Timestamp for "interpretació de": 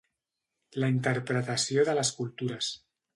0.93-1.95